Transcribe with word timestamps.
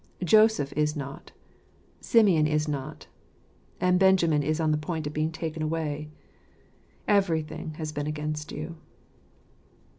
Joseph 0.23 0.73
is 0.73 0.95
not; 0.95 1.31
Simeon 1.99 2.47
is 2.47 2.67
not; 2.67 3.05
and 3.79 3.99
Benjamin 3.99 4.41
is 4.41 4.59
on 4.59 4.71
the 4.71 4.77
point 4.79 5.05
of 5.05 5.13
being 5.13 5.31
taken 5.31 5.61
away. 5.61 6.09
Everything 7.07 7.75
has 7.75 7.91
been 7.91 8.07
against 8.07 8.51
you. 8.51 8.77